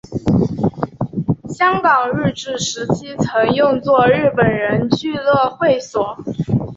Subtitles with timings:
[1.53, 6.17] 香港日治时期曾用作日本人俱乐部会所。